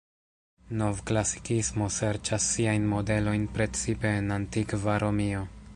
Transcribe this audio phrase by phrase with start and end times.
[0.79, 5.51] Novklasikismo serĉas siajn modelojn precipe en antikva Romio.